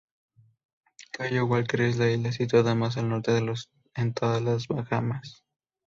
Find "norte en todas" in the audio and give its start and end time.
3.09-4.41